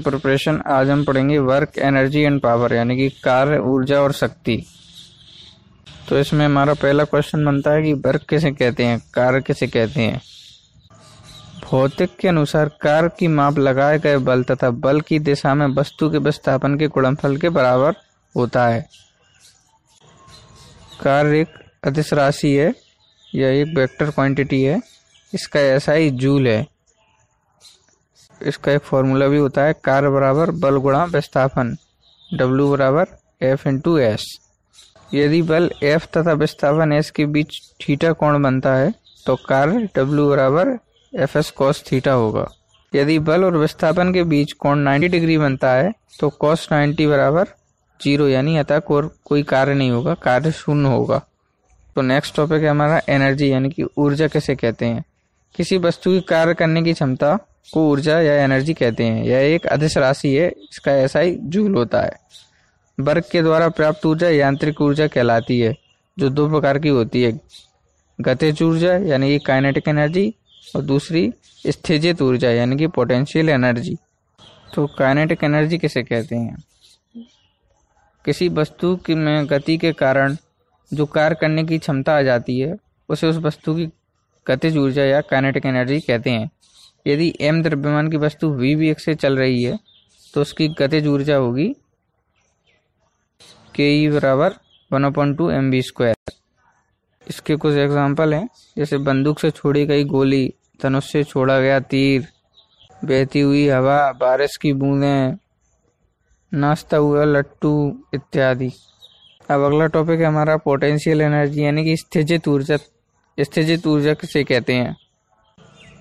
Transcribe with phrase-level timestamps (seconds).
[0.00, 4.66] Preparation आज हम पढ़ेंगे वर्क एनर्जी एंड पावर यानी कि कार्य, ऊर्जा और शक्ति।
[6.08, 10.00] तो इसमें हमारा पहला क्वेश्चन बनता है कि वर्क किसे कहते हैं, कार्य किसे कहते
[10.00, 10.20] हैं?
[11.64, 16.10] भौतिक के अनुसार कार्य की माप लगाए गए बल तथा बल की दिशा में वस्तु
[16.10, 17.94] के विस्थापन के गुणनफल के बराबर
[18.36, 18.88] होता है।
[21.02, 21.48] कार्य एक
[21.84, 22.74] अदिश राशि है,
[23.34, 24.82] या एक वेक्टर क्वांटिटी है,
[25.34, 26.73] इसका ऐसा ही जूल है।
[28.42, 31.76] इसका एक फॉर्मूला भी होता है कार्य बराबर बल गुणा विस्थापन
[32.30, 34.26] डब्ल्यू बराबर एफ़ इंटू एस
[35.14, 38.92] यदि बल एफ़ तथा विस्थापन एस के बीच थीटा कोण बनता है
[39.26, 40.76] तो कार्य डब्ल्यू बराबर
[41.12, 42.46] एफ़ एस कॉस थीटा होगा।
[42.92, 47.48] यदि बल और विस्थापन के बीच कोण 90 डिग्री बनता है तो कॉस 90 बराबर
[48.00, 51.18] ज़ीरो यानी अतः कोई कार्य नहीं होगा, कार्य शून्य होगा।
[51.96, 55.04] तो नेक्स्ट टॉपिक है हमारा एनर्जी यानी कि ऊर्जा कैसे कहते हैं?
[55.54, 57.36] किसी वस्तु की कार्य करने की क्षमता
[57.74, 61.74] को ऊर्जा या एनर्जी कहते हैं। यह एक अधिश राशि है, इसका ऐसा ही जूल
[61.74, 62.12] होता है।
[63.00, 65.74] वर्ग के द्वारा प्राप्त ऊर्जा यांत्रिक ऊर्जा कहलाती है,
[66.18, 67.40] जो दो प्रकार की होती है।
[68.20, 70.34] गतिज ऊर्जा, यानी कि काइनेटिक एनर्जी
[70.76, 71.32] और दूसरी
[71.66, 73.96] स्थिजित ऊर्जा, यानी कि पोटेंशियल एनर्जी
[74.74, 76.62] तो काइनेटिक एनर्जी किसे कहते हैं?
[78.24, 80.36] किसी वस्तु की में गति के कारण
[80.92, 82.76] जो कार्य करने की क्षमता आ जाती है,
[83.08, 83.88] उसे उस वस्तु की
[84.46, 86.50] गतिज ऊर्जा या काइनेटिक एनर्जी कहते हैं।
[87.06, 89.78] यदि एम द्रव्यमान की वस्तु वी वेग से चल रही है
[90.34, 91.68] तो उसकी गतिज ऊर्जा होगी
[93.74, 94.54] के ई बराबर
[94.90, 96.32] one upon two M V square
[97.26, 102.26] इसके कुछ एग्ज़ाम्पल हैं, जैसे बंदूक से छोड़ी गई गोली, धनुष से छोड़ा गया तीर,
[103.02, 105.36] बहती हुई हवा, बारिश की बूंदें,
[106.52, 107.72] नाश्ता हुआ लट्टू
[108.14, 108.70] इत्यादि।
[109.48, 112.76] अब अगला टॉपिक है हमारा पोटेंशियल एनर्जी यानी कि स्थिजित ऊर्जा।
[113.38, 114.96] स्थिजित ऊर्जा किसे कहते हैं?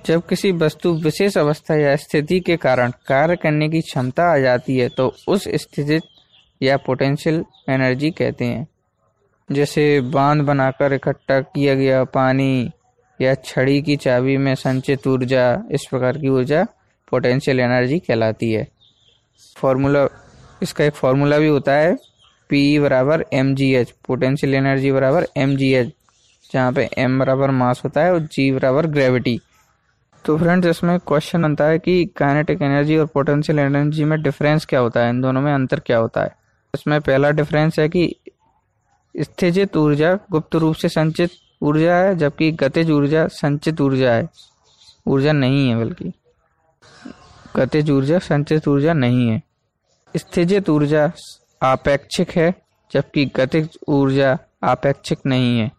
[0.06, 4.78] जब किसी वस्तु विशेष अवस्था या स्थिति के कारण कार्य करने की क्षमता आ जाती
[4.78, 6.04] है तो उस स्थितित
[6.62, 8.68] या पोटेंशियल एनर्जी कहते हैं।
[9.50, 12.70] जैसे बाँध बनाकर इकट्ठा किया गया पानी
[13.20, 16.64] या छड़ी की चाबी में संचित ऊर्जा, इस प्रकार की ऊर्जा
[17.12, 18.68] पोटेंशियल एनर्जी कहलाती है।
[19.58, 20.08] फॉर्मूला
[20.64, 21.96] इसका एक फॉर्मूला भी होता है
[22.50, 25.94] पीई बराबर M G H potential energy बराबर एम जी एच
[26.54, 29.42] जहाँ पे एम बराबर मास होता है और जी बराबर ग्रेविटी
[30.26, 34.80] तो फ्रेंड्स इसमें क्वेश्चन बनता है कि काइनेटिक एनर्जी और पोटेंशियल एनर्जी में डिफरेंस क्या
[34.80, 35.10] होता है?
[35.10, 36.36] इन दोनों में अंतर क्या होता है?
[36.76, 38.16] इसमें पहला डिफरेंस है कि
[39.20, 41.30] स्थिजित ऊर्जा गुप्त रूप से संचित
[41.62, 44.30] ऊर्जा है, जबकि गतिज ऊर्जा संचित ऊर्जा है।
[45.08, 46.12] ऊर्जा नहीं है बल्कि।
[47.56, 49.42] गतिज ऊर्जा, संचित ऊर्जा नहीं है।
[50.18, 51.12] स्थिजित ऊर्जा
[51.64, 52.56] आपेक्षिक है,
[52.92, 55.72] जबकि गतिज ऊर्जा आपेक्षिक नहीं है।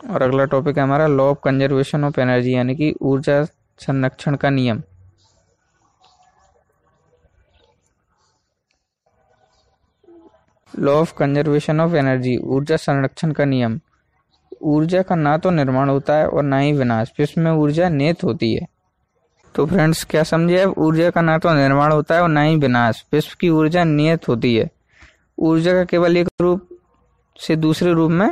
[0.00, 3.42] और अगला टॉपिक है हमारा law of conservation of energy यानी कि ऊर्जा
[3.80, 4.82] संरक्षण का नियम।
[10.74, 13.78] Law of conservation of energy ऊर्जा संरक्षण का नियम।
[14.62, 18.54] ऊर्जा का ना तो निर्माण होता है और ना ही विनाश इसमें ऊर्जा नेत होती
[18.54, 18.66] है।
[19.54, 23.04] तो फ्रेंड्स क्या समझे ऊर्जा का ना तो निर्माण होता है और ना ही विनाश
[23.12, 24.70] विश्व की ऊर्जा नियत होती है।
[25.38, 26.68] ऊर्जा का केवल एक रूप
[27.38, 28.28] से दूसरे रूप में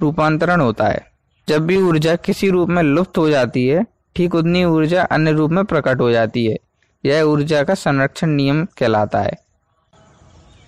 [0.00, 1.12] रूपांतरण होता है।
[1.48, 5.50] जब भी ऊर्जा किसी रूप में लुप्त हो जाती है, ठीक उतनी ऊर्जा अन्य रूप
[5.50, 6.56] में प्रकट हो जाती है।
[7.04, 9.32] यह ऊर्जा का संरक्षण नियम कहलाता है।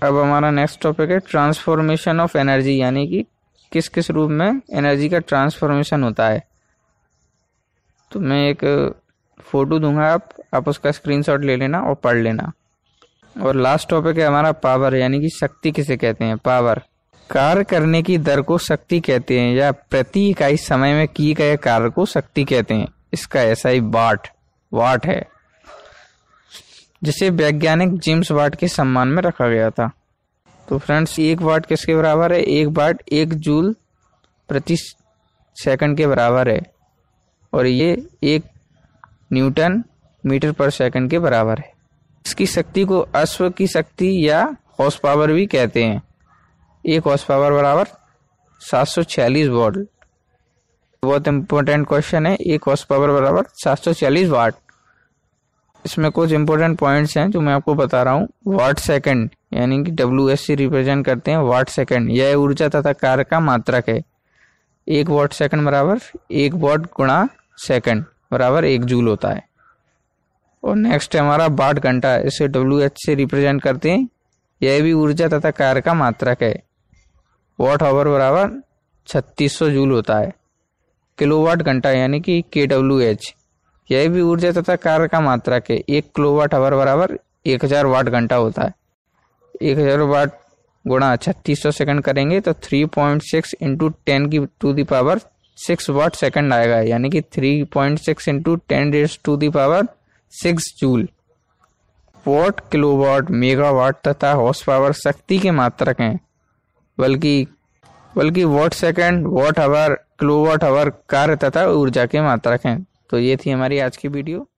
[0.03, 3.27] अब हमारा नेक्स्ट टॉपिक है ट्रांसफॉर्मेशन ऑफ़ एनर्जी यानी कि
[3.73, 6.49] किस किस रूप में एनर्जी का ट्रांसफॉर्मेशन होता है।
[8.13, 8.95] तो मैं एक
[9.41, 12.53] फ़ोटो दूँगा आप आप उसका स्क्रीनशॉट ले लेना और पढ़ लेना।
[13.43, 16.39] और लास्ट टॉपिक है हमारा पावर यानी कि शक्ति किसे कहते हैं?
[16.39, 16.83] पावर
[17.33, 21.57] कार्य करने की दर को शक्ति कहते हैं, या प्रति इकाई समय में किए गए
[21.57, 24.29] कार्य को शक्ति कहते हैं। इसका ऐसा ही वाट
[24.73, 25.27] वाट है,
[27.03, 29.91] जिसे वैज्ञानिक जेम्स वाट के सम्मान में रखा गया था।
[30.69, 32.41] तो फ्रेंड्स, एक वाट किसके बराबर है?
[32.41, 33.75] एक वाट एक जूल
[34.49, 34.77] प्रति
[35.57, 36.61] सेकंड के बराबर है।
[37.53, 38.45] और ये एक
[39.33, 39.83] न्यूटन
[40.25, 41.73] मीटर पर सेकंड के बराबर है।
[42.27, 46.03] इसकी शक्ति को अश्व की शक्ति या हॉर्स पावर भी कहते हैं।
[46.85, 47.87] एक हॉर्स पावर बराबर
[48.61, 49.77] सात सौ छियालीस वॉट
[51.03, 54.55] बहुत इंपॉर्टेंट क्वेश्चन है, एक हॉर्स पावर बराबर सात सौ छियालीस वाट
[55.85, 59.91] इसमें कुछ इंपॉर्टेंट पॉइंट्स हैं जो मैं आपको बता रहा हूँ। वाट सेकंड यानी कि
[59.93, 64.01] डब्ल्यू एस सी रिप्रेजेंट करते हैं वाट सेकंड यह ऊर्जा तथा कार्य का मात्रक है।
[64.87, 66.01] एक वाट सेकंड बराबर
[66.33, 67.27] एक वाट गुणा
[67.59, 69.47] सेकंड बराबर एक जूल होता है।
[70.63, 74.09] और नेक्स्ट है हमारा बाट घंटा, इसे डब्ल्यू एच से रिप्रेजेंट करते हैं।
[74.61, 76.53] यह भी ऊर्जा तथा कार्य का मात्रक है।
[77.59, 78.61] वाट आवर बराबर
[79.09, 80.33] छत्तीस सौ जूल होता है।
[81.19, 83.35] किलोवाट घंटा यानी कि के डब्ल्यू एच
[83.91, 88.09] यह भी ऊर्जा तथा कार्य का मात्रक है एक किलोवाट आवर बराबर एक हज़ार वाट
[88.09, 88.75] घंटा होता है।
[89.63, 90.31] एक हज़ार वाट
[90.85, 95.21] गुणा छत्तीस सौ सेकेंड करेंगे तो three point six into ten की to the power
[95.59, 99.87] six watt second आएगा, यानी कि three point six into ten raise to the power
[100.33, 101.09] six joule.
[102.27, 106.19] Watt kilowatt megawatt तथा हॉर्स पावर शक्ति के मात्रक हैं।
[107.03, 107.47] बल्कि
[108.17, 109.95] बल्कि watt second watt hour
[110.45, 112.79] kilowatt hour कार्य तथा ऊर्जा के मात्रा है।
[113.11, 114.49] तो ये थी हमारी आज की वीडियो।